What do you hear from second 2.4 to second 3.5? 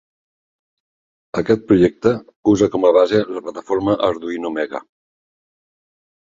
usa com a base la